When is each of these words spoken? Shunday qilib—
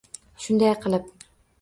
Shunday 0.45 0.75
qilib— 0.87 1.13